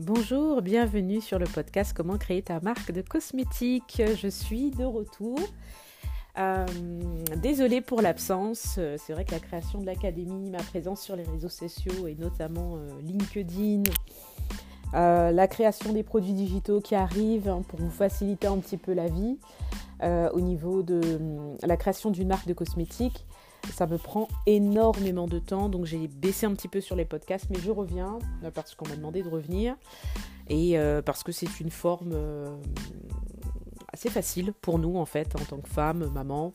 Bonjour, 0.00 0.62
bienvenue 0.62 1.20
sur 1.20 1.40
le 1.40 1.46
podcast 1.46 1.92
Comment 1.92 2.18
créer 2.18 2.40
ta 2.40 2.60
marque 2.60 2.92
de 2.92 3.02
cosmétiques. 3.02 4.00
Je 4.16 4.28
suis 4.28 4.70
de 4.70 4.84
retour. 4.84 5.36
Euh, 6.38 6.64
désolée 7.42 7.80
pour 7.80 8.00
l'absence. 8.00 8.78
C'est 8.96 9.12
vrai 9.12 9.24
que 9.24 9.32
la 9.32 9.40
création 9.40 9.80
de 9.80 9.86
l'académie, 9.86 10.50
ma 10.50 10.62
présence 10.62 11.02
sur 11.02 11.16
les 11.16 11.24
réseaux 11.24 11.48
sociaux 11.48 12.06
et 12.06 12.14
notamment 12.14 12.76
euh, 12.76 12.88
LinkedIn, 13.02 13.82
euh, 14.94 15.32
la 15.32 15.48
création 15.48 15.92
des 15.92 16.04
produits 16.04 16.32
digitaux 16.32 16.80
qui 16.80 16.94
arrivent 16.94 17.48
hein, 17.48 17.62
pour 17.66 17.80
vous 17.80 17.90
faciliter 17.90 18.46
un 18.46 18.58
petit 18.58 18.76
peu 18.76 18.92
la 18.94 19.08
vie 19.08 19.36
au 20.32 20.40
niveau 20.40 20.84
de 20.84 21.00
la 21.60 21.76
création 21.76 22.12
d'une 22.12 22.28
marque 22.28 22.46
de 22.46 22.54
cosmétiques. 22.54 23.26
Ça 23.72 23.86
me 23.86 23.98
prend 23.98 24.28
énormément 24.46 25.26
de 25.26 25.38
temps, 25.38 25.68
donc 25.68 25.84
j'ai 25.84 26.08
baissé 26.08 26.46
un 26.46 26.54
petit 26.54 26.68
peu 26.68 26.80
sur 26.80 26.96
les 26.96 27.04
podcasts, 27.04 27.46
mais 27.50 27.58
je 27.60 27.70
reviens 27.70 28.18
euh, 28.42 28.50
parce 28.50 28.74
qu'on 28.74 28.88
m'a 28.88 28.96
demandé 28.96 29.22
de 29.22 29.28
revenir 29.28 29.76
et 30.48 30.78
euh, 30.78 31.02
parce 31.02 31.22
que 31.22 31.32
c'est 31.32 31.60
une 31.60 31.70
forme 31.70 32.12
euh, 32.14 32.56
assez 33.92 34.10
facile 34.10 34.52
pour 34.52 34.78
nous 34.78 34.96
en 34.96 35.04
fait, 35.04 35.34
en 35.36 35.44
tant 35.44 35.58
que 35.58 35.68
femme, 35.68 36.10
maman. 36.12 36.52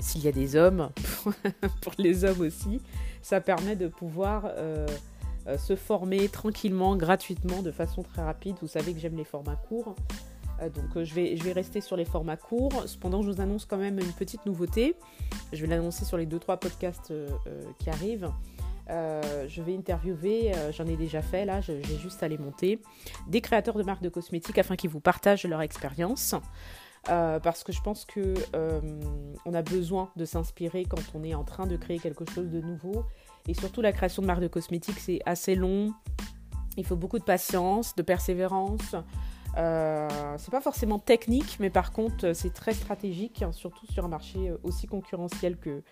S'il 0.00 0.22
y 0.22 0.28
a 0.28 0.32
des 0.32 0.56
hommes, 0.56 0.90
pour 1.82 1.92
les 1.98 2.24
hommes 2.24 2.40
aussi, 2.40 2.80
ça 3.20 3.42
permet 3.42 3.76
de 3.76 3.86
pouvoir 3.86 4.50
se 5.58 5.76
former 5.76 6.30
tranquillement, 6.30 6.96
gratuitement, 6.96 7.60
de 7.60 7.70
façon 7.70 8.02
très 8.02 8.22
rapide. 8.22 8.56
Vous 8.62 8.68
savez 8.68 8.94
que 8.94 8.98
j'aime 8.98 9.16
les 9.18 9.24
formats 9.24 9.56
courts. 9.68 9.94
Euh, 10.62 10.68
donc 10.70 10.96
euh, 10.96 11.04
je, 11.04 11.14
vais, 11.14 11.36
je 11.36 11.42
vais 11.42 11.52
rester 11.52 11.80
sur 11.80 11.96
les 11.96 12.04
formats 12.04 12.36
courts. 12.36 12.84
Cependant, 12.86 13.22
je 13.22 13.30
vous 13.30 13.40
annonce 13.40 13.64
quand 13.64 13.76
même 13.76 13.98
une 13.98 14.12
petite 14.12 14.46
nouveauté. 14.46 14.96
Je 15.52 15.60
vais 15.60 15.68
l'annoncer 15.68 16.04
sur 16.04 16.16
les 16.16 16.26
2-3 16.26 16.58
podcasts 16.58 17.10
euh, 17.10 17.28
qui 17.78 17.90
arrivent. 17.90 18.30
je 18.88 19.62
vais 19.62 19.76
interviewer, 19.76 20.52
j'en 20.72 20.86
ai 20.86 20.96
déjà 20.96 21.22
fait 21.22 21.44
là, 21.44 21.60
j'ai 21.60 21.82
juste 22.00 22.22
à 22.22 22.28
les 22.28 22.38
monter, 22.38 22.80
des 23.26 23.40
créateurs 23.40 23.76
de 23.76 23.82
marques 23.82 24.02
de 24.02 24.08
cosmétiques 24.08 24.58
afin 24.58 24.76
qu'ils 24.76 24.90
vous 24.90 25.00
partagent 25.00 25.44
leur 25.44 25.60
expérience. 25.60 26.34
parce 27.04 27.64
que 27.64 27.72
je 27.72 27.80
pense 27.80 28.04
que 28.04 28.34
on 29.44 29.54
a 29.54 29.62
besoin 29.62 30.10
de 30.16 30.24
s'inspirer 30.24 30.84
quand 30.84 31.02
on 31.14 31.24
est 31.24 31.34
en 31.34 31.44
train 31.44 31.66
de 31.66 31.76
créer 31.76 31.98
quelque 31.98 32.24
chose 32.30 32.48
de 32.48 32.60
nouveau. 32.60 33.04
Et 33.48 33.54
surtout 33.54 33.80
la 33.80 33.92
création 33.92 34.22
de 34.22 34.26
marques 34.26 34.42
de 34.42 34.48
cosmétiques, 34.48 34.98
c'est 34.98 35.20
assez 35.26 35.54
long. 35.54 35.92
Il 36.76 36.84
faut 36.84 36.96
beaucoup 36.96 37.18
de 37.18 37.24
patience, 37.24 37.94
de 37.96 38.02
persévérance. 38.02 38.94
Euh, 39.56 40.08
c'est 40.38 40.50
pas 40.50 40.60
forcément 40.60 40.98
technique, 40.98 41.56
mais 41.60 41.70
par 41.70 41.92
contre, 41.92 42.32
c'est 42.34 42.52
très 42.52 42.74
stratégique, 42.74 43.42
hein, 43.42 43.52
surtout 43.52 43.86
sur 43.86 44.04
un 44.04 44.08
marché 44.08 44.50
euh, 44.50 44.58
aussi 44.62 44.86
concurrentiel 44.86 45.56
que, 45.56 45.82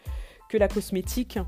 que 0.49 0.59
la 0.59 0.69
cosmétique. 0.69 1.39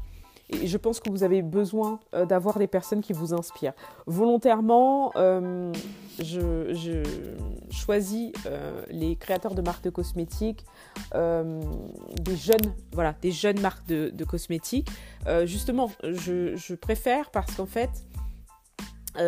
Et 0.49 0.69
je 0.69 0.77
pense 0.77 1.01
que 1.01 1.11
vous 1.11 1.25
avez 1.25 1.43
besoin 1.43 1.99
euh, 2.15 2.25
d'avoir 2.25 2.61
des 2.61 2.69
personnes 2.69 3.01
qui 3.01 3.13
vous 3.13 3.35
inspirent. 3.35 3.73
Volontairement, 4.07 5.13
je, 6.19 7.03
choisis 7.71 8.33
les 8.89 9.17
créateurs 9.17 9.57
de 9.57 9.63
marques 9.63 9.83
de 9.83 9.91
cosmétiques, 9.91 10.65
des 11.13 12.37
jeunes, 12.37 12.75
voilà, 12.93 13.15
des 13.21 13.33
jeunes 13.33 13.61
marques 13.61 13.87
de, 13.89 14.25
cosmétiques. 14.25 14.89
justement, 15.45 15.91
je, 16.05 16.75
préfère 16.77 17.31
parce 17.31 17.57
qu'en 17.57 17.67
fait, 17.67 18.06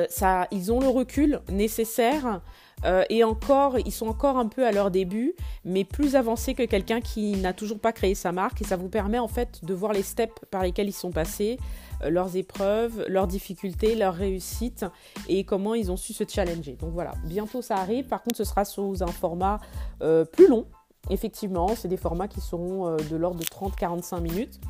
ça, 0.08 0.46
ils 0.50 0.72
ont 0.72 0.80
le 0.80 0.88
recul 0.88 1.40
nécessaire 1.50 2.40
euh, 2.84 3.04
et 3.10 3.24
encore, 3.24 3.78
ils 3.78 3.92
sont 3.92 4.06
encore 4.06 4.36
un 4.36 4.46
peu 4.46 4.66
à 4.66 4.72
leur 4.72 4.90
début, 4.90 5.34
mais 5.64 5.84
plus 5.84 6.16
avancés 6.16 6.54
que 6.54 6.62
quelqu'un 6.64 7.00
qui 7.00 7.36
n'a 7.36 7.52
toujours 7.52 7.78
pas 7.78 7.92
créé 7.92 8.14
sa 8.14 8.32
marque. 8.32 8.60
Et 8.62 8.64
ça 8.64 8.76
vous 8.76 8.88
permet 8.88 9.18
en 9.18 9.28
fait 9.28 9.64
de 9.64 9.74
voir 9.74 9.92
les 9.92 10.02
steps 10.02 10.34
par 10.50 10.62
lesquels 10.62 10.88
ils 10.88 10.92
sont 10.92 11.10
passés, 11.10 11.58
euh, 12.02 12.10
leurs 12.10 12.36
épreuves, 12.36 13.04
leurs 13.08 13.26
difficultés, 13.26 13.94
leurs 13.94 14.14
réussites 14.14 14.86
et 15.28 15.44
comment 15.44 15.74
ils 15.74 15.90
ont 15.90 15.96
su 15.96 16.12
se 16.12 16.24
challenger. 16.26 16.76
Donc 16.80 16.92
voilà, 16.92 17.12
bientôt 17.24 17.62
ça 17.62 17.76
arrive. 17.76 18.06
Par 18.06 18.22
contre, 18.22 18.36
ce 18.36 18.44
sera 18.44 18.64
sous 18.64 19.02
un 19.02 19.08
format 19.08 19.60
euh, 20.02 20.24
plus 20.24 20.48
long. 20.48 20.66
Effectivement, 21.10 21.74
c'est 21.74 21.88
des 21.88 21.96
formats 21.96 22.28
qui 22.28 22.40
seront 22.40 22.96
de 22.96 23.16
l'ordre 23.16 23.38
de 23.38 23.44
30-45 23.44 24.20
minutes. 24.20 24.60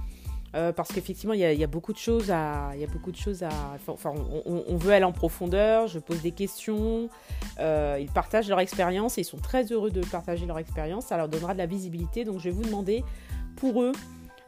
Euh, 0.54 0.72
parce 0.72 0.90
qu'effectivement, 0.90 1.34
il 1.34 1.40
y, 1.40 1.64
a 1.64 1.66
beaucoup 1.66 1.92
de 1.92 1.98
choses 1.98 2.30
à, 2.30 2.70
y 2.76 2.84
a 2.84 2.86
beaucoup 2.86 3.12
de 3.12 3.16
choses 3.16 3.42
à, 3.42 3.50
enfin, 3.86 4.14
on, 4.46 4.76
veut 4.76 4.92
aller 4.92 5.04
en 5.04 5.12
profondeur. 5.12 5.88
Je 5.88 5.98
pose 5.98 6.22
des 6.22 6.32
questions. 6.32 7.08
Euh, 7.60 7.98
ils 8.00 8.10
partagent 8.10 8.48
leur 8.48 8.60
expérience 8.60 9.18
et 9.18 9.22
ils 9.22 9.24
sont 9.24 9.38
très 9.38 9.64
heureux 9.72 9.90
de 9.90 10.00
partager 10.00 10.46
leur 10.46 10.58
expérience. 10.58 11.06
Ça 11.06 11.16
leur 11.16 11.28
donnera 11.28 11.52
de 11.52 11.58
la 11.58 11.66
visibilité. 11.66 12.24
Donc, 12.24 12.38
je 12.38 12.44
vais 12.44 12.50
vous 12.50 12.64
demander 12.64 13.04
pour 13.56 13.82
eux, 13.82 13.92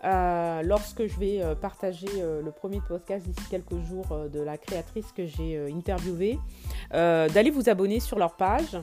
euh, 0.05 0.63
lorsque 0.63 1.07
je 1.07 1.19
vais 1.19 1.43
partager 1.61 2.09
le 2.43 2.51
premier 2.51 2.81
podcast 2.81 3.27
d'ici 3.27 3.43
quelques 3.51 3.79
jours 3.87 4.07
de 4.33 4.41
la 4.41 4.57
créatrice 4.57 5.13
que 5.13 5.27
j'ai 5.27 5.71
interviewée, 5.71 6.39
d'aller 6.93 7.51
vous 7.51 7.69
abonner 7.69 8.01
sur 8.01 8.19
leur 8.19 8.37
page. 8.37 8.79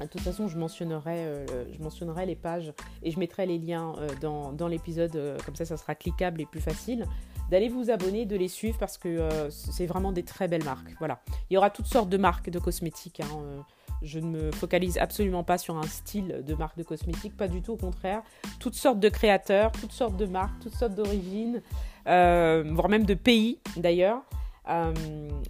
De 0.00 0.06
toute 0.06 0.20
façon, 0.20 0.46
je 0.46 0.56
mentionnerai, 0.56 1.26
euh, 1.26 1.46
je 1.72 1.82
mentionnerai 1.82 2.26
les 2.26 2.36
pages 2.36 2.72
et 3.02 3.10
je 3.10 3.18
mettrai 3.18 3.46
les 3.46 3.58
liens 3.58 3.94
euh, 3.98 4.08
dans, 4.20 4.52
dans 4.52 4.68
l'épisode, 4.68 5.14
euh, 5.16 5.36
comme 5.44 5.56
ça, 5.56 5.64
ça 5.64 5.76
sera 5.76 5.94
cliquable 5.94 6.40
et 6.40 6.46
plus 6.46 6.60
facile. 6.60 7.04
D'aller 7.50 7.68
vous 7.68 7.90
abonner, 7.90 8.26
de 8.26 8.36
les 8.36 8.48
suivre 8.48 8.76
parce 8.78 8.98
que 8.98 9.48
c'est 9.48 9.86
vraiment 9.86 10.12
des 10.12 10.22
très 10.22 10.48
belles 10.48 10.64
marques. 10.64 10.94
Voilà. 10.98 11.22
Il 11.48 11.54
y 11.54 11.56
aura 11.56 11.70
toutes 11.70 11.86
sortes 11.86 12.10
de 12.10 12.18
marques 12.18 12.50
de 12.50 12.58
cosmétiques. 12.58 13.20
Hein, 13.20 13.64
je 14.02 14.18
ne 14.18 14.26
me 14.26 14.52
focalise 14.52 14.98
absolument 14.98 15.44
pas 15.44 15.56
sur 15.56 15.78
un 15.78 15.86
style 15.86 16.44
de 16.46 16.54
marque 16.54 16.76
de 16.76 16.82
cosmétiques, 16.82 17.34
pas 17.34 17.48
du 17.48 17.62
tout, 17.62 17.72
au 17.72 17.76
contraire. 17.78 18.20
Toutes 18.60 18.74
sortes 18.74 19.00
de 19.00 19.08
créateurs, 19.08 19.72
toutes 19.72 19.92
sortes 19.92 20.18
de 20.18 20.26
marques, 20.26 20.60
toutes 20.60 20.74
sortes 20.74 20.94
d'origines, 20.94 21.62
voire 22.04 22.90
même 22.90 23.06
de 23.06 23.14
pays 23.14 23.58
d'ailleurs. 23.78 24.20
Euh, 24.68 24.92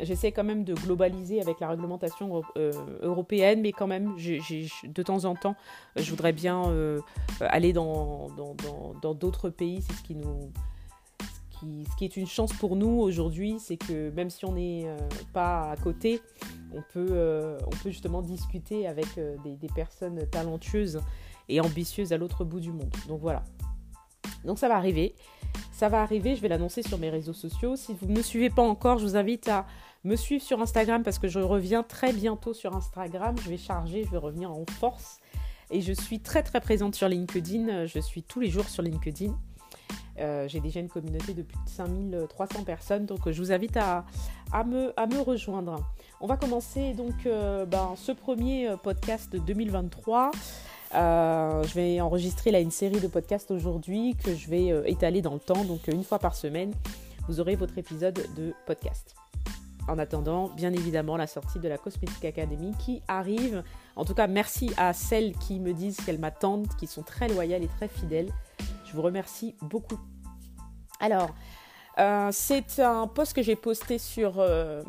j'essaie 0.00 0.32
quand 0.32 0.44
même 0.44 0.64
de 0.64 0.74
globaliser 0.74 1.40
avec 1.40 1.60
la 1.60 1.68
réglementation 1.68 2.42
euh, 2.56 2.72
européenne, 3.02 3.60
mais 3.60 3.72
quand 3.72 3.86
même, 3.86 4.14
de 4.16 5.02
temps 5.02 5.24
en 5.24 5.34
temps, 5.34 5.56
je 5.96 6.08
voudrais 6.10 6.32
bien 6.32 6.68
euh, 6.68 7.00
aller 7.40 7.72
dans 7.72 8.28
d'autres 9.14 9.50
pays. 9.50 9.82
C'est 9.82 9.94
ce 9.94 10.02
qui 11.96 12.04
est 12.04 12.16
une 12.16 12.26
chance 12.26 12.52
pour 12.52 12.76
nous 12.76 13.00
aujourd'hui, 13.00 13.56
c'est 13.58 13.76
que 13.76 14.10
même 14.10 14.30
si 14.30 14.44
on 14.44 14.52
n'est 14.52 14.86
pas 15.32 15.70
à 15.70 15.76
côté, 15.76 16.20
on 16.72 16.82
peut, 16.92 17.56
justement 17.84 18.22
discuter 18.22 18.86
avec 18.86 19.08
des, 19.16 19.68
personnes 19.74 20.28
talentueuses 20.30 21.00
et 21.48 21.60
ambitieuses 21.60 22.12
à 22.12 22.18
l'autre 22.18 22.44
bout 22.44 22.60
du 22.60 22.70
monde. 22.70 22.94
Donc 23.08 23.20
voilà. 23.20 23.42
Donc 24.44 24.59
ça 24.59 24.69
va 24.69 24.76
arriver. 24.76 25.15
Ça 25.72 25.88
va 25.88 26.03
arriver, 26.03 26.37
je 26.37 26.43
vais 26.43 26.49
l'annoncer 26.49 26.82
sur 26.82 26.99
mes 26.99 27.10
réseaux 27.10 27.32
sociaux. 27.32 27.76
Si 27.76 27.94
vous 27.94 28.06
ne 28.06 28.16
me 28.16 28.22
suivez 28.22 28.50
pas 28.50 28.62
encore, 28.62 28.99
je 28.99 29.04
vous 29.04 29.16
invite 29.16 29.49
à 29.49 29.66
me 30.04 30.16
suivre 30.16 30.43
sur 30.43 30.60
Instagram 30.60 31.03
parce 31.03 31.19
que 31.19 31.28
je 31.28 31.41
reviens 31.41 31.82
très 31.82 32.12
bientôt 32.12 32.54
sur 32.54 32.75
Instagram. 32.75 33.37
Je 33.44 33.50
vais 33.50 33.56
charger, 33.56 34.04
je 34.04 34.10
vais 34.10 34.19
revenir 34.19 34.50
en 34.50 34.65
force. 34.78 35.21
Et 35.71 35.81
je 35.81 35.93
suis 35.93 36.21
très 36.21 36.43
très 36.43 36.60
présente 36.60 36.94
sur 36.94 37.09
LinkedIn. 37.09 37.87
Je 37.87 37.99
suis 37.99 38.22
tous 38.22 38.41
les 38.41 38.50
jours 38.50 38.69
sur 38.69 38.82
LinkedIn. 38.82 39.37
Euh, 40.19 40.49
j'ai 40.49 40.60
déjà 40.60 40.81
une 40.81 40.88
communauté 40.88 41.32
de 41.32 41.43
plus 41.43 41.59
de 41.65 41.70
5300 41.70 42.65
personnes, 42.65 43.06
donc 43.06 43.31
je 43.31 43.41
vous 43.41 43.53
invite 43.53 43.76
à, 43.76 44.05
me, 44.65 45.20
rejoindre. 45.20 45.76
On 46.20 46.26
va 46.26 46.37
commencer 46.37 46.93
donc 46.93 47.26
euh, 47.26 47.65
ben, 47.66 47.94
ce 47.97 48.10
premier 48.10 48.75
podcast 48.82 49.31
de 49.31 49.38
2023 49.38 50.32
euh, 50.94 51.62
je 51.65 51.75
vais 51.75 52.00
enregistrer 52.00 52.50
là 52.50 52.60
une 52.60 52.71
série 52.71 53.00
de 53.00 53.09
podcasts 53.09 53.50
aujourd'hui 53.50 54.16
que 54.25 54.34
je 54.34 54.49
vais 54.49 54.72
euh, 54.72 54.82
étaler 54.87 55.22
dans 55.22 55.34
le 55.34 55.41
temps. 55.41 55.65
Donc 55.65 55.88
une 55.88 56.04
fois 56.04 56.19
par 56.19 56.34
semaine, 56.34 56.72
vous 57.28 57.41
aurez 57.41 57.56
votre 57.56 57.76
épisode 57.78 58.26
de 58.37 58.54
podcast. 58.66 59.15
En 59.88 59.99
attendant, 59.99 60.49
bien 60.49 60.72
évidemment, 60.72 61.16
la 61.16 61.26
sortie 61.26 61.59
de 61.59 61.69
la 61.69 61.78
Cosmetic 61.78 62.25
Academy 62.25 62.72
qui 62.78 63.03
arrive. 63.09 63.62
En 63.97 64.04
tout 64.04 64.15
cas, 64.15 64.26
merci 64.26 64.71
à 64.76 64.93
celles 64.93 65.32
qui 65.32 65.60
me 65.60 65.72
disent 65.72 65.97
qu'elles 66.04 66.19
m'attendent, 66.19 66.69
qui 66.78 66.87
sont 66.87 67.03
très 67.03 67.28
loyales 67.28 67.62
et 67.62 67.69
très 67.69 67.88
fidèles. 67.88 68.31
Je 68.84 68.94
vous 68.94 69.03
remercie 69.03 69.55
beaucoup. 69.62 69.99
Alors, 71.00 71.34
euh, 71.98 72.28
c'est 72.30 72.78
un 72.78 73.08
post 73.08 73.32
que 73.32 73.42
j'ai 73.42 73.56
posté 73.56 73.98
sur 73.98 74.38
euh, 74.38 74.82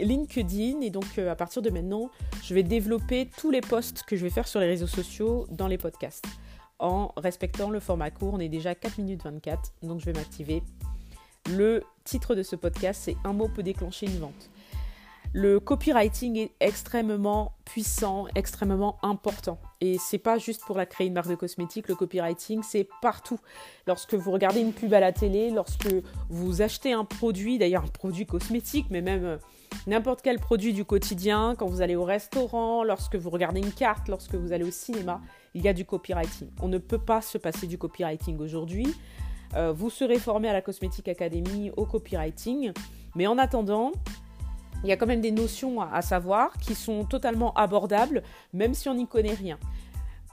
LinkedIn 0.00 0.80
et 0.80 0.90
donc 0.90 1.06
euh, 1.18 1.30
à 1.30 1.36
partir 1.36 1.62
de 1.62 1.70
maintenant, 1.70 2.10
je 2.42 2.52
vais 2.52 2.64
développer 2.64 3.28
tous 3.36 3.50
les 3.50 3.60
posts 3.60 4.02
que 4.02 4.16
je 4.16 4.24
vais 4.24 4.30
faire 4.30 4.48
sur 4.48 4.58
les 4.58 4.66
réseaux 4.66 4.88
sociaux 4.88 5.46
dans 5.50 5.68
les 5.68 5.78
podcasts 5.78 6.26
en 6.80 7.12
respectant 7.16 7.70
le 7.70 7.78
format 7.78 8.10
court. 8.10 8.34
On 8.34 8.40
est 8.40 8.48
déjà 8.48 8.70
à 8.70 8.74
4 8.74 8.98
minutes 8.98 9.22
24, 9.24 9.72
donc 9.82 10.00
je 10.00 10.06
vais 10.06 10.12
m'activer. 10.12 10.62
Le 11.50 11.84
titre 12.04 12.34
de 12.34 12.42
ce 12.42 12.56
podcast, 12.56 13.02
c'est 13.04 13.16
Un 13.24 13.32
mot 13.32 13.48
peut 13.48 13.62
déclencher 13.62 14.06
une 14.06 14.18
vente. 14.18 14.50
Le 15.34 15.60
copywriting 15.60 16.38
est 16.38 16.52
extrêmement 16.58 17.52
puissant, 17.66 18.26
extrêmement 18.34 18.96
important. 19.02 19.58
Et 19.82 19.98
c'est 19.98 20.18
pas 20.18 20.38
juste 20.38 20.62
pour 20.64 20.76
la 20.78 20.86
créer 20.86 21.06
une 21.06 21.12
marque 21.12 21.28
de 21.28 21.34
cosmétiques, 21.34 21.88
le 21.88 21.94
copywriting, 21.94 22.62
c'est 22.62 22.88
partout. 23.02 23.38
Lorsque 23.86 24.14
vous 24.14 24.30
regardez 24.30 24.60
une 24.60 24.72
pub 24.72 24.94
à 24.94 25.00
la 25.00 25.12
télé, 25.12 25.50
lorsque 25.50 25.88
vous 26.30 26.62
achetez 26.62 26.92
un 26.92 27.04
produit, 27.04 27.58
d'ailleurs 27.58 27.84
un 27.84 27.88
produit 27.88 28.24
cosmétique, 28.24 28.86
mais 28.88 29.02
même 29.02 29.24
euh, 29.24 29.36
n'importe 29.86 30.22
quel 30.22 30.38
produit 30.38 30.72
du 30.72 30.86
quotidien, 30.86 31.54
quand 31.58 31.66
vous 31.66 31.82
allez 31.82 31.94
au 31.94 32.04
restaurant, 32.04 32.82
lorsque 32.82 33.16
vous 33.16 33.28
regardez 33.28 33.60
une 33.60 33.72
carte, 33.72 34.08
lorsque 34.08 34.34
vous 34.34 34.52
allez 34.52 34.64
au 34.64 34.70
cinéma, 34.70 35.20
il 35.52 35.62
y 35.62 35.68
a 35.68 35.74
du 35.74 35.84
copywriting. 35.84 36.48
On 36.62 36.68
ne 36.68 36.78
peut 36.78 36.98
pas 36.98 37.20
se 37.20 37.36
passer 37.36 37.66
du 37.66 37.76
copywriting 37.76 38.38
aujourd'hui. 38.38 38.94
Euh, 39.54 39.72
vous 39.72 39.90
serez 39.90 40.18
formé 40.18 40.48
à 40.48 40.52
la 40.54 40.62
Cosmétique 40.62 41.08
Academy 41.08 41.70
au 41.76 41.84
copywriting. 41.84 42.72
Mais 43.14 43.26
en 43.26 43.38
attendant, 43.38 43.92
il 44.84 44.88
y 44.88 44.92
a 44.92 44.96
quand 44.96 45.06
même 45.06 45.20
des 45.20 45.32
notions 45.32 45.80
à, 45.80 46.02
savoir 46.02 46.52
qui 46.58 46.74
sont 46.74 47.04
totalement 47.04 47.52
abordables, 47.54 48.22
même 48.52 48.74
si 48.74 48.88
on 48.88 48.94
n'y 48.94 49.06
connaît 49.06 49.34
rien. 49.34 49.58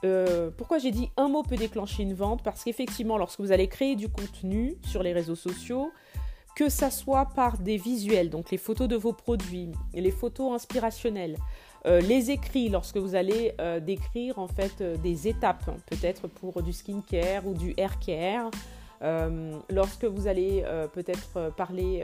Euh, 0.04 0.50
pourquoi 0.56 0.78
j'ai 0.78 0.90
dit 0.90 1.10
un 1.16 1.28
mot 1.28 1.42
peut 1.42 1.56
déclencher 1.56 2.02
une 2.02 2.14
vente? 2.14 2.42
Parce 2.42 2.62
qu'effectivement, 2.62 3.18
lorsque 3.18 3.40
vous 3.40 3.50
allez 3.50 3.66
créer 3.66 3.96
du 3.96 4.08
contenu 4.08 4.76
sur 4.82 5.02
les 5.02 5.12
réseaux 5.12 5.34
sociaux, 5.34 5.90
que 6.54 6.68
ça 6.68 6.90
soit 6.90 7.26
par 7.34 7.58
des 7.58 7.76
visuels, 7.76 8.30
donc 8.30 8.50
les 8.50 8.58
photos 8.58 8.88
de 8.88 8.96
vos 8.96 9.12
produits, 9.12 9.72
les 9.94 10.10
photos 10.10 10.54
inspirationnelles, 10.54 11.36
euh, 11.86 12.00
les 12.00 12.30
écrits 12.30 12.68
lorsque 12.68 12.96
vous 12.96 13.14
allez 13.14 13.52
euh, 13.60 13.80
décrire 13.80 14.38
en 14.38 14.48
fait 14.48 14.82
des 15.02 15.28
étapes, 15.28 15.70
peut-être 15.86 16.28
pour 16.28 16.62
du 16.62 16.72
skincare 16.72 17.46
ou 17.46 17.54
du 17.54 17.74
hair 17.76 17.98
care, 17.98 18.50
lorsque 19.68 20.04
vous 20.04 20.26
allez 20.26 20.64
peut-être 20.94 21.54
parler 21.54 22.02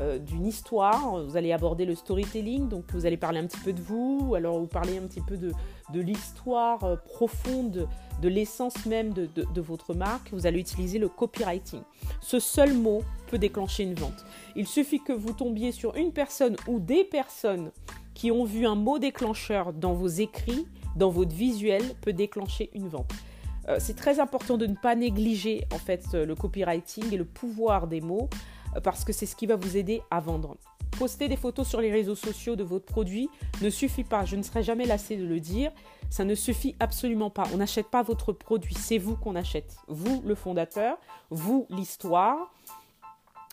euh, 0.00 0.18
d'une 0.18 0.44
histoire. 0.44 1.22
Vous 1.22 1.36
allez 1.36 1.52
aborder 1.52 1.84
le 1.84 1.94
storytelling, 1.94 2.68
donc 2.68 2.84
vous 2.92 3.06
allez 3.06 3.16
parler 3.16 3.38
un 3.38 3.46
petit 3.46 3.60
peu 3.60 3.72
de 3.72 3.80
vous, 3.80 4.18
ou 4.22 4.34
alors 4.34 4.58
vous 4.58 4.66
parlez 4.66 4.98
un 4.98 5.06
petit 5.06 5.20
peu 5.20 5.36
de, 5.36 5.52
l'histoire 5.92 6.82
euh, 6.82 6.96
profonde, 6.96 7.88
de 8.20 8.28
l'essence 8.28 8.86
même 8.86 9.12
de, 9.12 9.26
de, 9.26 9.60
votre 9.60 9.94
marque. 9.94 10.32
Vous 10.32 10.48
allez 10.48 10.58
utiliser 10.58 10.98
le 10.98 11.08
copywriting. 11.08 11.82
Ce 12.20 12.40
seul 12.40 12.74
mot 12.74 13.02
peut 13.28 13.38
déclencher 13.38 13.84
une 13.84 13.94
vente. 13.94 14.24
Il 14.56 14.66
suffit 14.66 14.98
que 14.98 15.12
vous 15.12 15.32
tombiez 15.32 15.70
sur 15.70 15.94
une 15.94 16.10
personne 16.10 16.56
ou 16.66 16.80
des 16.80 17.04
personnes 17.04 17.70
qui 18.14 18.32
ont 18.32 18.44
vu 18.44 18.66
un 18.66 18.74
mot 18.74 18.98
déclencheur 18.98 19.72
dans 19.72 19.92
vos 19.92 20.08
écrits, 20.08 20.66
dans 20.96 21.10
votre 21.10 21.36
visuel, 21.36 21.82
peut 22.00 22.12
déclencher 22.12 22.70
une 22.74 22.88
vente. 22.88 23.12
Euh, 23.68 23.76
c'est 23.78 23.94
très 23.94 24.18
important 24.18 24.58
de 24.58 24.66
ne 24.66 24.74
pas 24.74 24.96
négliger 24.96 25.66
en 25.72 25.78
fait 25.78 26.14
le 26.14 26.34
copywriting 26.34 27.12
et 27.12 27.16
le 27.16 27.24
pouvoir 27.24 27.86
des 27.86 28.00
mots 28.00 28.28
parce 28.82 29.04
que 29.04 29.12
c'est 29.12 29.26
ce 29.26 29.36
qui 29.36 29.46
va 29.46 29.56
vous 29.56 29.76
aider 29.76 30.02
à 30.10 30.20
vendre. 30.20 30.56
Poster 30.98 31.28
des 31.28 31.36
photos 31.36 31.66
sur 31.66 31.80
les 31.80 31.90
réseaux 31.90 32.14
sociaux 32.14 32.56
de 32.56 32.62
votre 32.62 32.86
produit 32.86 33.28
ne 33.62 33.70
suffit 33.70 34.04
pas, 34.04 34.24
je 34.24 34.36
ne 34.36 34.42
serai 34.42 34.62
jamais 34.62 34.86
lassé 34.86 35.16
de 35.16 35.24
le 35.24 35.40
dire, 35.40 35.72
ça 36.08 36.24
ne 36.24 36.34
suffit 36.34 36.76
absolument 36.78 37.30
pas. 37.30 37.44
On 37.52 37.56
n'achète 37.56 37.88
pas 37.88 38.02
votre 38.02 38.32
produit, 38.32 38.74
c'est 38.74 38.98
vous 38.98 39.16
qu'on 39.16 39.34
achète. 39.34 39.76
Vous, 39.88 40.22
le 40.24 40.34
fondateur, 40.34 40.96
vous, 41.30 41.66
l'histoire, 41.70 42.52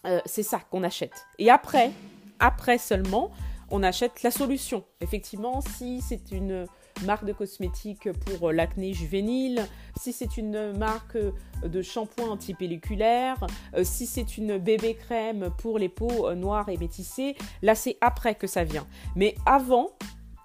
euh, 0.06 0.20
c'est 0.26 0.44
ça 0.44 0.60
qu'on 0.60 0.84
achète. 0.84 1.26
Et 1.40 1.50
après, 1.50 1.92
après 2.40 2.78
seulement, 2.78 3.32
on 3.72 3.82
achète 3.84 4.22
la 4.22 4.32
solution. 4.32 4.84
Effectivement, 5.00 5.62
si 5.62 6.02
c'est 6.02 6.32
une 6.32 6.68
marque 7.06 7.26
de 7.26 7.34
cosmétiques 7.34 8.12
pour 8.12 8.50
euh, 8.50 8.54
l'acné 8.54 8.94
juvénile, 8.94 9.66
si 10.00 10.14
c'est 10.14 10.38
une 10.38 10.78
marque 10.78 11.16
euh, 11.16 11.32
de 11.64 11.82
shampoing 11.82 12.30
anti-pelliculaire, 12.30 13.46
euh, 13.76 13.84
si 13.84 14.06
c'est 14.06 14.38
une 14.38 14.58
bébé 14.58 14.96
crème 14.96 15.50
pour 15.58 15.80
les 15.80 15.90
peaux 15.90 16.34
noires 16.34 16.70
et 16.70 16.78
métissées, 16.78 17.36
là 17.62 17.76
c'est 17.76 17.98
après 18.02 18.36
que 18.36 18.48
ça 18.48 18.64
vient. 18.64 18.86
Mais 19.16 19.36
avant, 19.46 19.92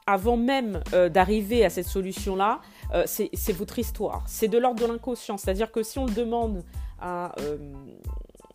avant 0.06 0.37
même 0.37 0.82
d'arriver 1.12 1.64
à 1.64 1.70
cette 1.70 1.87
solution-là, 1.87 2.60
c'est 3.06 3.52
votre 3.52 3.78
histoire. 3.78 4.25
C'est 4.28 4.48
de 4.48 4.56
l'ordre 4.56 4.81
de 4.81 4.87
l'inconscient. 4.87 5.37
C'est-à-dire 5.37 5.72
que 5.72 5.82
si 5.82 5.98
on 5.98 6.06
le 6.06 6.12
demande 6.12 6.62
à 7.00 7.34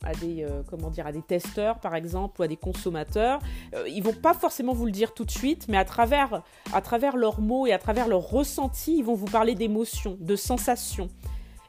à 0.04 0.14
des, 0.14 0.44
euh, 0.44 0.62
comment 0.70 0.90
dire, 0.90 1.08
à 1.08 1.12
des 1.12 1.22
testeurs, 1.22 1.80
par 1.80 1.96
exemple, 1.96 2.42
ou 2.42 2.44
à 2.44 2.48
des 2.48 2.58
consommateurs, 2.58 3.40
euh, 3.76 3.88
ils 3.88 4.04
vont 4.04 4.14
pas 4.14 4.34
forcément 4.34 4.74
vous 4.74 4.86
le 4.86 4.92
dire 4.92 5.14
tout 5.14 5.26
de 5.26 5.32
suite, 5.32 5.68
mais 5.68 5.78
à 5.78 5.86
travers, 5.86 6.42
à 6.74 6.82
travers 6.82 7.18
leurs 7.18 7.42
mots 7.42 7.68
et 7.68 7.74
à 7.74 7.78
travers 7.78 8.08
leurs 8.08 8.30
ressentis, 8.30 8.98
ils 8.98 9.04
vont 9.04 9.16
vous 9.16 9.26
parler 9.26 9.56
d'émotions, 9.56 10.18
de 10.20 10.36
sensations. 10.36 11.10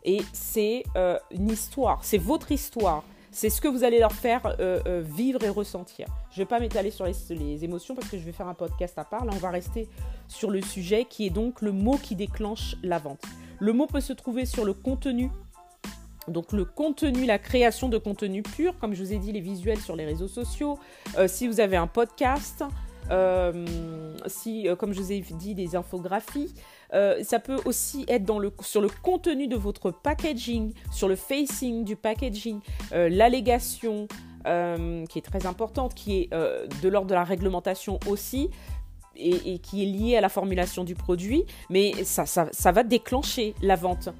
Et 0.04 0.22
c'est 0.32 0.84
euh, 0.96 1.18
une 1.30 1.50
histoire, 1.50 2.04
c'est 2.04 2.18
votre 2.18 2.52
histoire. 2.52 3.04
C'est 3.34 3.48
ce 3.48 3.62
que 3.62 3.68
vous 3.68 3.82
allez 3.82 3.98
leur 3.98 4.12
faire 4.12 4.58
vivre 4.84 5.42
et 5.42 5.48
ressentir. 5.48 6.06
Je 6.32 6.34
ne 6.34 6.44
vais 6.44 6.48
pas 6.48 6.60
m'étaler 6.60 6.90
sur 6.90 7.06
les, 7.06 7.14
les, 7.30 7.64
émotions 7.64 7.94
parce 7.94 8.08
que 8.08 8.18
je 8.18 8.22
vais 8.24 8.32
faire 8.32 8.46
un 8.46 8.52
podcast 8.52 8.98
à 8.98 9.04
part. 9.04 9.24
Là, 9.24 9.32
on 9.34 9.38
va 9.38 9.48
rester 9.48 9.88
sur 10.28 10.50
le 10.50 10.60
sujet 10.60 11.06
qui 11.06 11.24
est 11.24 11.30
donc 11.30 11.62
le 11.62 11.72
mot 11.72 11.96
qui 11.96 12.14
déclenche 12.14 12.76
la 12.82 12.98
vente. 12.98 13.22
Le 13.58 13.72
mot 13.72 13.86
peut 13.86 14.02
se 14.02 14.12
trouver 14.12 14.44
sur 14.44 14.66
le 14.66 14.74
contenu 14.74 15.30
donc 16.28 16.52
le 16.52 16.64
contenu, 16.64 17.26
la 17.26 17.38
création 17.38 17.88
de 17.88 17.98
contenu 17.98 18.42
pur, 18.42 18.78
comme 18.78 18.94
je 18.94 19.02
vous 19.02 19.12
ai 19.12 19.18
dit, 19.18 19.32
les 19.32 19.40
visuels 19.40 19.80
sur 19.80 19.96
les 19.96 20.04
réseaux 20.04 20.28
sociaux, 20.28 20.78
euh, 21.18 21.26
si 21.28 21.48
vous 21.48 21.60
avez 21.60 21.76
un 21.76 21.86
podcast, 21.86 22.64
euh, 23.10 23.66
si, 24.26 24.68
euh, 24.68 24.76
comme 24.76 24.92
je 24.92 25.00
vous 25.00 25.12
ai 25.12 25.20
dit, 25.20 25.54
des 25.54 25.74
infographies, 25.76 26.54
ça 27.22 27.38
peut 27.38 27.58
aussi 27.64 28.04
être 28.06 28.24
dans 28.24 28.38
le, 28.38 28.52
sur 28.60 28.82
le 28.82 28.88
contenu 29.02 29.48
de 29.48 29.56
votre 29.56 29.90
packaging, 29.90 30.74
sur 30.90 31.08
le 31.08 31.16
facing 31.16 31.84
du 31.84 31.96
packaging, 31.96 32.60
l'allégation, 32.90 34.08
qui 34.44 35.18
est 35.18 35.24
très 35.24 35.46
importante, 35.46 35.94
qui 35.94 36.18
est 36.18 36.30
de 36.30 36.88
l'ordre 36.90 37.08
de 37.08 37.14
la 37.14 37.24
réglementation 37.24 37.98
aussi, 38.06 38.50
et, 39.16 39.58
qui 39.60 39.82
est 39.82 39.86
liée 39.86 40.16
à 40.18 40.20
la 40.20 40.28
formulation 40.28 40.84
du 40.84 40.94
produit, 40.94 41.46
mais 41.70 42.04
ça, 42.04 42.26
ça 42.26 42.72
va 42.72 42.82
déclencher 42.82 43.54
la 43.62 43.76
vente. 43.76 44.10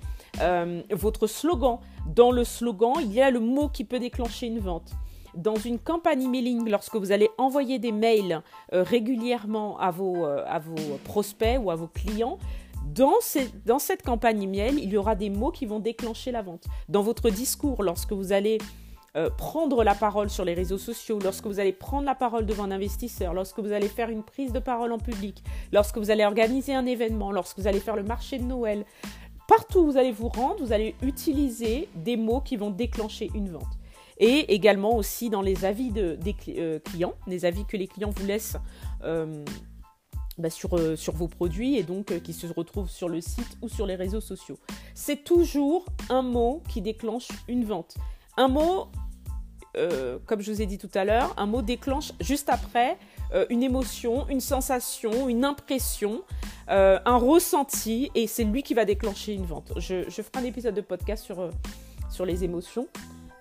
Euh, 0.41 0.83
votre 0.91 1.27
slogan. 1.27 1.79
Dans 2.07 2.31
le 2.31 2.45
slogan, 2.45 2.95
il 3.01 3.13
y 3.13 3.21
a 3.21 3.31
le 3.31 3.41
mot 3.41 3.69
qui 3.69 3.85
peut 3.85 3.99
déclencher 3.99 4.47
une 4.47 4.59
vente. 4.59 4.93
Dans 5.35 5.57
une 5.57 5.79
campagne 5.79 6.25
emailing, 6.25 6.69
lorsque 6.69 6.97
vous 6.97 7.13
allez 7.13 7.31
envoyer 7.39 7.79
des 7.79 7.93
mails 7.93 8.43
euh, 8.73 8.83
régulièrement 8.83 9.79
à 9.79 9.91
vos, 9.91 10.27
euh, 10.27 10.45
à 10.47 10.59
vos 10.59 10.75
prospects 11.05 11.59
ou 11.63 11.71
à 11.71 11.77
vos 11.77 11.87
clients, 11.87 12.39
dans, 12.95 13.21
cette 13.21 14.03
campagne 14.03 14.43
email, 14.43 14.79
il 14.83 14.91
y 14.91 14.97
aura 14.97 15.15
des 15.15 15.31
mots 15.31 15.51
qui 15.51 15.65
vont 15.65 15.79
déclencher 15.79 16.31
la 16.31 16.43
vente. 16.43 16.65
Dans 16.89 17.01
votre 17.01 17.31
discours, 17.31 17.83
lorsque 17.83 18.13
vous 18.13 18.33
allez 18.33 18.59
prendre 19.37 19.85
la 19.85 19.95
parole 19.95 20.31
sur 20.31 20.45
les 20.45 20.55
réseaux 20.55 20.79
sociaux, 20.79 21.19
lorsque 21.23 21.47
vous 21.47 21.61
allez 21.61 21.73
prendre 21.73 22.05
la 22.05 22.15
parole 22.15 22.45
devant 22.45 22.65
un 22.65 22.71
investisseur, 22.71 23.35
lorsque 23.35 23.59
vous 23.61 23.73
allez 23.73 23.89
faire 23.89 24.09
une 24.09 24.23
prise 24.23 24.53
de 24.53 24.59
parole 24.59 24.91
en 24.91 24.99
public, 24.99 25.43
lorsque 25.71 25.99
vous 25.99 26.11
allez 26.11 26.25
organiser 26.25 26.75
un 26.75 26.87
événement, 26.87 27.31
lorsque 27.31 27.59
vous 27.59 27.67
allez 27.67 27.81
faire 27.81 27.97
le 27.97 28.03
marché 28.03 28.39
de 28.39 28.45
Noël, 28.45 28.85
Partout 29.53 29.81
où 29.81 29.85
vous 29.85 29.99
allez 29.99 30.13
vous 30.13 30.29
rendre, 30.29 30.65
vous 30.65 30.73
allez 30.73 30.95
utiliser 31.03 31.87
des 31.95 32.17
mots 32.17 32.41
qui 32.41 32.57
vont 32.57 32.71
déclencher 32.71 33.31
une 33.35 33.51
vente. 33.51 33.79
Et 34.17 34.55
également 34.55 34.97
aussi 34.97 35.29
dans 35.29 35.43
les 35.43 35.67
avis 35.67 35.91
de, 35.91 36.15
des 36.15 36.35
euh, 36.57 36.79
clients, 36.79 37.13
les 37.27 37.45
avis 37.45 37.67
que 37.67 37.77
les 37.77 37.87
clients 37.87 38.15
vous 38.17 38.25
laissent 38.25 38.57
euh, 39.05 39.45
bah, 40.39 40.49
euh, 40.73 40.97
sur 40.97 41.15
vos 41.15 41.29
produits 41.29 41.77
et 41.77 41.83
donc 41.83 42.19
qui 42.23 42.33
se 42.33 42.47
retrouvent 42.47 42.89
sur 42.89 43.11
le 43.11 43.21
site 43.21 43.59
ou 43.61 43.69
sur 43.69 43.85
les 43.85 43.95
réseaux 43.95 44.23
sociaux. 44.23 44.57
C'est 44.95 45.23
toujours 45.23 45.85
un 46.09 46.23
mot 46.23 46.63
qui 46.71 46.81
déclenche 46.81 47.29
une 47.47 47.67
vente. 47.67 47.97
Un 48.39 48.49
mot, 48.49 48.87
comme 50.27 50.41
je 50.41 50.53
vous 50.53 50.63
ai 50.63 50.67
dit 50.67 50.79
tout 50.79 50.91
à 50.95 51.05
l'heure, 51.05 51.35
un 51.37 51.47
mot 51.47 51.63
déclenche 51.63 52.13
juste 52.21 52.49
après 52.51 52.99
une 53.49 53.63
émotion, 53.63 54.29
une 54.29 54.41
sensation, 54.41 55.29
une 55.29 55.45
impression. 55.45 56.23
Euh, 56.73 56.99
un 57.05 57.17
ressenti, 57.17 58.11
et 58.15 58.27
c'est 58.27 58.45
lui 58.45 58.63
qui 58.63 58.75
va 58.75 58.85
déclencher 58.85 59.35
une 59.35 59.45
vente. 59.45 59.73
Je, 59.77 60.09
ferai 60.09 60.31
un 60.37 60.45
épisode 60.45 60.75
de 60.75 60.81
podcast 60.81 61.25
sur, 61.25 61.41
euh, 61.41 61.51
sur 62.09 62.25
les 62.25 62.45
émotions. 62.45 62.89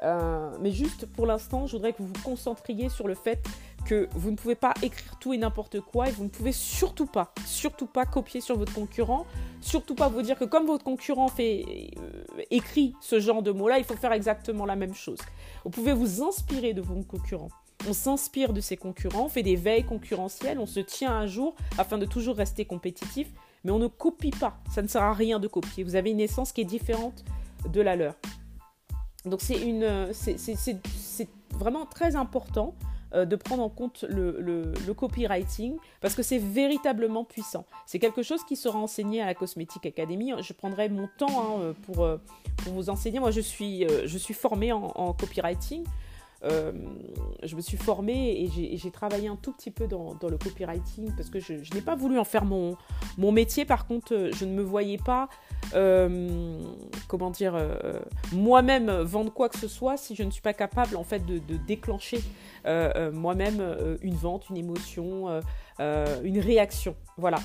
Euh, 0.04 0.50
mais 0.60 0.72
juste 0.72 1.06
pour 1.06 1.28
l'instant, 1.28 1.68
je 1.68 1.74
voudrais 1.74 1.94
que 1.94 2.00
vous 2.00 2.08
vous 2.08 2.24
concentriez 2.24 2.90
sur 2.90 3.08
le 3.08 3.14
fait 3.14 3.40
que 3.86 4.08
vous 4.14 4.32
ne 4.32 4.36
pouvez 4.36 4.56
pas 4.56 4.74
écrire 4.82 5.18
tout 5.20 5.34
et 5.34 5.38
n'importe 5.38 5.82
quoi 5.82 6.10
et 6.10 6.12
vous 6.12 6.24
ne 6.24 6.30
pouvez 6.30 6.52
surtout 6.52 7.06
pas, 7.06 7.34
surtout 7.46 7.88
pas 7.88 8.06
copier 8.06 8.42
sur 8.42 8.58
votre 8.58 8.74
concurrent, 8.74 9.26
surtout 9.62 9.96
pas 9.96 10.10
vous 10.10 10.22
dire 10.22 10.38
que 10.38 10.46
comme 10.46 10.66
votre 10.66 10.84
concurrent 10.84 11.28
fait 11.28 11.92
écrit 12.50 12.94
ce 13.02 13.20
genre 13.20 13.42
de 13.42 13.52
mots-là, 13.52 13.78
il 13.78 13.84
faut 13.84 13.96
faire 13.96 14.14
exactement 14.14 14.66
la 14.66 14.76
même 14.76 14.94
chose. 14.94 15.20
Vous 15.64 15.72
pouvez 15.72 15.94
vous 15.94 16.24
inspirer 16.24 16.74
de 16.74 16.82
vos 16.82 17.02
concurrents 17.04 17.50
on 17.88 17.94
s'inspire 17.94 18.54
de 18.54 18.62
ses 18.62 18.78
concurrents, 18.78 19.26
on 19.26 19.30
fait 19.30 19.44
des 19.44 19.56
veilles 19.56 19.84
concurrentielles, 19.84 20.60
on 20.60 20.66
se 20.66 20.80
tient 20.80 21.18
à 21.18 21.26
jour 21.26 21.56
afin 21.78 21.98
de 21.98 22.06
toujours 22.06 22.36
rester 22.36 22.66
compétitif, 22.66 23.28
mais 23.64 23.72
on 23.72 23.80
ne 23.80 23.88
copie 23.88 24.32
pas. 24.32 24.60
Ça 24.74 24.82
ne 24.82 24.88
sert 24.88 25.04
à 25.04 25.14
rien 25.14 25.40
de 25.40 25.48
copier. 25.48 25.84
Vous 25.84 25.96
avez 25.96 26.12
une 26.12 26.20
essence 26.20 26.52
qui 26.52 26.62
est 26.62 26.66
différente 26.66 27.24
de 27.70 27.82
la 27.82 27.96
leur. 27.96 28.16
Donc 29.26 29.42
c'est 29.42 29.60
une, 29.60 30.12
c'est 30.14 31.30
vraiment 31.54 31.86
très 31.86 32.16
important 32.16 32.76
euh, 33.14 33.26
de 33.26 33.36
prendre 33.36 33.64
en 33.64 33.70
compte 33.70 34.06
le, 34.08 34.74
copywriting 34.94 35.78
parce 36.00 36.16
que 36.16 36.24
c'est 36.24 36.38
véritablement 36.38 37.24
puissant. 37.24 37.66
C'est 37.86 38.00
quelque 38.00 38.24
chose 38.24 38.44
qui 38.46 38.56
sera 38.56 38.80
enseigné 38.80 39.22
à 39.22 39.26
la 39.26 39.34
Cosmétique 39.34 39.86
Academy. 39.86 40.34
Je 40.42 40.54
prendrai 40.54 40.90
mon 40.90 41.10
temps 41.18 41.60
hein, 41.60 41.74
pour, 41.84 42.04
euh, 42.04 42.18
pour 42.58 42.74
vous 42.74 42.90
enseigner. 42.90 43.20
Moi, 43.20 43.32
je 43.32 43.42
suis, 43.42 43.86
euh, 43.86 44.04
je 44.06 44.18
suis 44.18 44.34
formée 44.34 44.72
en 44.72 45.14
copywriting. 45.14 45.84
Euh, 46.44 46.72
je 47.44 47.56
me 47.56 47.62
suis 47.62 47.78
formée 47.78 48.42
et 48.42 48.78
j'ai 48.78 48.92
travaillé 48.92 49.28
un 49.28 49.36
tout 49.36 49.52
petit 49.52 49.72
peu 49.72 49.88
dans, 49.88 50.18
le 50.22 50.38
copywriting 50.38 51.12
parce 51.16 51.30
que 51.30 51.40
je, 51.40 51.54
n'ai 51.74 51.82
pas 51.82 51.96
voulu 51.96 52.18
en 52.20 52.24
faire 52.24 52.46
mon, 52.46 52.78
mon 53.18 53.32
métier. 53.32 53.66
Par 53.66 53.86
contre, 53.86 54.14
euh, 54.14 54.32
je 54.34 54.46
ne 54.46 54.54
me 54.54 54.64
voyais 54.64 54.98
pas, 54.98 55.30
euh, 55.74 56.60
comment 57.08 57.30
dire, 57.30 57.56
moi-même 58.32 58.92
vendre 58.92 59.32
quoi 59.32 59.50
que 59.50 59.58
ce 59.58 59.68
soit 59.68 59.98
si 59.98 60.16
je 60.16 60.24
ne 60.24 60.32
suis 60.32 60.42
pas 60.42 60.54
capable 60.54 60.96
en 60.96 61.04
fait 61.04 61.26
de, 61.26 61.38
de 61.38 61.58
déclencher 61.58 62.22
moi-même 63.14 63.98
une 64.02 64.16
vente, 64.16 64.50
une 64.50 64.58
émotion, 64.58 65.42
une 65.80 66.40
réaction. 66.40 66.96
Voilà. 67.18 67.38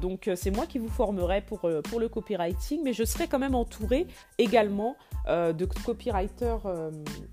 Donc 0.00 0.30
c'est 0.34 0.50
moi 0.50 0.66
qui 0.66 0.78
vous 0.78 0.88
formerai 0.88 1.40
pour, 1.40 1.60
pour 1.84 2.00
le 2.00 2.08
copywriting, 2.08 2.80
mais 2.82 2.92
je 2.92 3.04
serai 3.04 3.28
quand 3.28 3.38
même 3.38 3.54
entourée 3.54 4.06
également 4.38 4.96
de 5.26 5.64
copywriters 5.84 6.60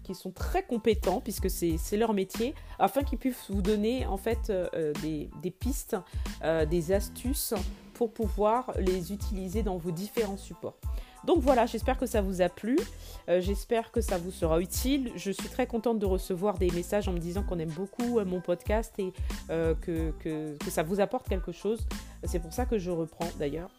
qui 0.03 0.13
sont 0.13 0.31
très 0.31 0.63
compétents, 0.63 1.21
puisque 1.21 1.49
c'est 1.49 1.97
leur 1.97 2.13
métier, 2.13 2.53
afin 2.77 3.03
qu'ils 3.03 3.17
puissent 3.17 3.49
vous 3.49 3.61
donner 3.61 4.05
en 4.05 4.17
fait 4.17 4.51
des, 5.01 5.51
pistes, 5.51 5.95
des 6.69 6.91
astuces 6.91 7.53
pour 7.93 8.13
pouvoir 8.13 8.73
les 8.77 9.13
utiliser 9.13 9.63
dans 9.63 9.77
vos 9.77 9.91
différents 9.91 10.37
supports. 10.37 10.77
Donc 11.25 11.39
voilà, 11.39 11.65
j'espère 11.65 11.97
que 11.97 12.05
ça 12.05 12.21
vous 12.21 12.41
a 12.41 12.49
plu, 12.49 12.77
euh, 13.29 13.41
j'espère 13.41 13.91
que 13.91 14.01
ça 14.01 14.17
vous 14.17 14.31
sera 14.31 14.59
utile. 14.59 15.11
Je 15.15 15.31
suis 15.31 15.49
très 15.49 15.65
contente 15.65 15.97
de 15.97 16.05
recevoir 16.05 16.57
des 16.57 16.69
messages 16.71 17.07
en 17.07 17.13
me 17.13 17.19
disant 17.19 17.43
qu'on 17.43 17.57
aime 17.57 17.71
beaucoup 17.71 18.19
euh, 18.19 18.25
mon 18.25 18.41
podcast 18.41 18.93
et 18.99 19.11
euh, 19.49 19.73
que, 19.73 20.55
ça 20.69 20.83
vous 20.83 20.99
apporte 20.99 21.27
quelque 21.27 21.51
chose. 21.51 21.85
C'est 22.23 22.39
pour 22.39 22.53
ça 22.53 22.65
que 22.65 22.77
je 22.77 22.91
reprends 22.91 23.29
d'ailleurs. 23.39 23.69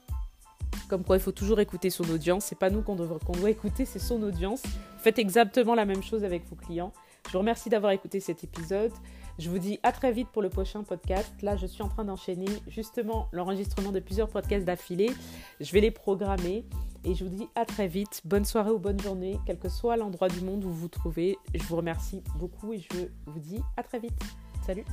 Comme 0.88 1.05
quoi, 1.05 1.17
il 1.17 1.23
faut 1.23 1.33
toujours 1.33 1.61
écouter 1.61 1.91
son 1.91 2.09
audience. 2.11 2.45
C'est 2.45 2.59
pas 2.59 2.71
nous 2.71 2.83
qu'on 2.83 2.97
doit, 2.97 3.19
doit 3.38 3.50
écouter, 3.50 3.85
c'est 3.85 3.99
son 3.99 4.23
audience. 4.23 4.62
Faites 4.99 5.19
exactement 5.19 5.75
la 5.75 5.85
même 5.85 6.03
chose 6.03 6.25
avec 6.25 6.45
vos 6.49 6.57
clients. 6.57 6.93
Je 7.26 7.33
vous 7.33 7.38
remercie 7.38 7.69
d'avoir 7.69 7.93
écouté 7.93 8.21
cet 8.21 8.45
épisode. 8.45 8.93
Je 9.38 9.50
vous 9.50 9.59
dis 9.59 9.79
à 9.83 9.93
très 9.93 10.12
vite 10.12 10.29
pour 10.29 10.43
le 10.43 10.49
prochain 10.49 10.83
podcast. 10.83 11.33
Là, 11.43 11.57
je 11.57 11.67
suis 11.67 11.83
en 11.83 11.88
train 11.88 12.05
d'enchaîner 12.05 12.47
justement 12.69 13.29
l'enregistrement 13.33 13.93
de 13.93 14.00
plusieurs 14.00 14.29
podcasts 14.29 14.65
d'affilée. 14.65 15.12
Je 15.61 15.73
vais 15.73 15.81
les 15.81 15.91
programmer 15.91 16.65
et 17.07 17.15
je 17.15 17.25
vous 17.25 17.31
dis 17.31 17.49
à 17.55 17.65
très 17.65 17.87
vite. 17.87 18.21
Bonne 18.25 18.45
soirée 18.45 18.71
ou 18.71 18.79
bonne 18.79 19.01
journée, 19.01 19.39
quel 19.47 19.59
que 19.59 19.69
soit 19.69 19.97
l'endroit 19.97 20.29
du 20.29 20.41
monde 20.41 20.65
où 20.65 20.69
vous 20.69 20.83
vous 20.83 20.89
trouvez. 20.89 21.39
Je 21.55 21.63
vous 21.65 21.77
remercie 21.77 22.23
beaucoup 22.37 22.73
et 22.73 22.81
je 22.81 23.07
vous 23.27 23.39
dis 23.39 23.63
à 23.77 23.83
très 23.83 24.01
vite. 24.01 24.21
Salut 24.67 24.85